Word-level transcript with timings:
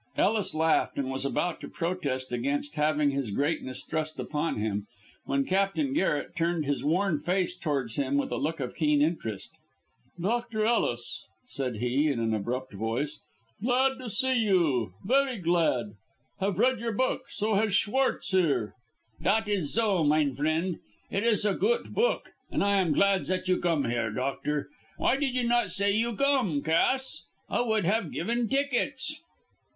'"Ellis 0.17 0.55
laughed, 0.55 0.97
and 0.97 1.11
was 1.11 1.25
about 1.25 1.61
to 1.61 1.67
protest 1.67 2.31
against 2.31 2.73
having 2.75 3.15
this 3.15 3.29
greatness 3.29 3.85
thrust 3.85 4.19
upon 4.19 4.55
him, 4.57 4.87
when 5.25 5.45
Captain 5.45 5.93
Garret 5.93 6.35
turned 6.35 6.65
his 6.65 6.83
worn 6.83 7.19
face 7.21 7.55
towards 7.55 7.97
him 7.97 8.17
with 8.17 8.31
a 8.31 8.37
look 8.37 8.59
of 8.59 8.73
keen 8.73 9.03
interest. 9.03 9.51
"Dr. 10.19 10.65
Ellis," 10.65 11.23
said 11.49 11.75
he, 11.75 12.07
in 12.07 12.19
an 12.19 12.33
abrupt 12.33 12.73
voice, 12.73 13.19
"glad 13.61 13.99
to 13.99 14.09
see 14.09 14.33
you, 14.39 14.95
very 15.05 15.37
glad. 15.37 15.91
Have 16.39 16.57
read 16.57 16.79
your 16.79 16.93
book, 16.93 17.29
so 17.29 17.53
has 17.53 17.75
Schwartz 17.75 18.31
here." 18.31 18.73
"Dat 19.21 19.47
is 19.47 19.71
zo, 19.71 20.03
mine 20.03 20.33
frend. 20.33 20.79
It 21.11 21.23
is 21.23 21.45
a 21.45 21.53
goot 21.53 21.93
book, 21.93 22.31
and 22.49 22.63
I 22.63 22.77
am 22.81 22.91
glad 22.91 23.27
zat 23.27 23.47
you 23.47 23.57
gome 23.57 23.85
here, 23.85 24.09
doctor. 24.09 24.67
Why 24.97 25.15
did 25.15 25.35
you 25.35 25.43
not 25.43 25.69
zay 25.69 25.91
you 25.91 26.13
gome, 26.13 26.63
Cass? 26.63 27.25
I 27.47 27.61
would 27.61 27.85
haf 27.85 28.09
given 28.09 28.49
tickets." 28.49 29.21